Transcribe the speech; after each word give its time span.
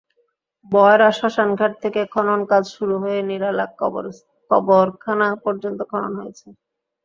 বয়রা 0.65 1.09
শ্মশানঘাট 1.17 1.73
থেকে 1.83 2.01
খননকাজ 2.13 2.63
শুরু 2.75 2.95
হয়ে 3.03 3.19
নিরালা 3.29 3.65
কবরখানা 4.51 5.27
পর্যন্ত 5.45 5.79
খনন 5.91 6.13
হয়েছে। 6.19 6.47